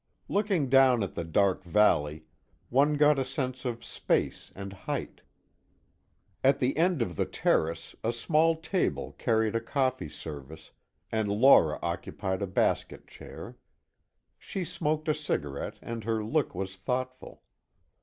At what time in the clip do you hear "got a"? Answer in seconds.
2.95-3.23